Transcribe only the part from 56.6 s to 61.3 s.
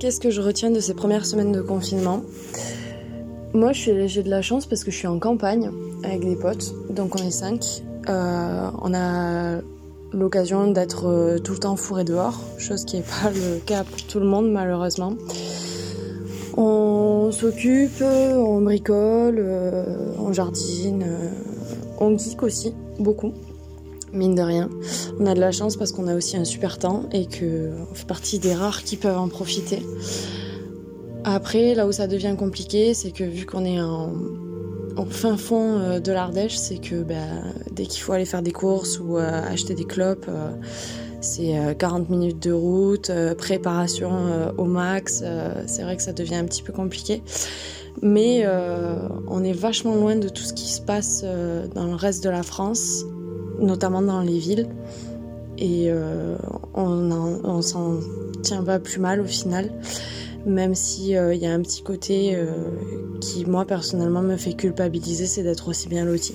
on, on s'en tient pas plus mal au final, même si